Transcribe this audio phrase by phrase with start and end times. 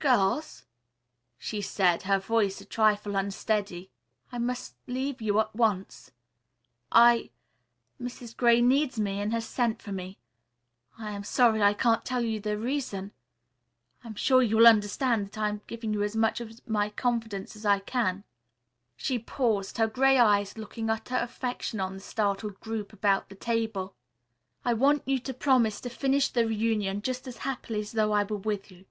[0.00, 0.64] "Girls,"
[1.38, 3.90] she said, her voice a trifle unsteady,
[4.30, 6.12] "I must leave you at once.
[6.92, 7.30] I
[8.00, 8.36] Mrs.
[8.36, 10.20] Gray needs me and has sent for me.
[10.98, 13.10] I am sorry I can't tell you the reason.
[14.04, 16.90] I am sure you will understand that I am giving you as much of my
[16.90, 18.22] confidence as I can."
[18.96, 23.96] She paused, her gray eyes looking utter affection on the startled group about the table.
[24.64, 28.22] "I want you to promise to finish the reunion just as happily as though I
[28.22, 28.84] were with you.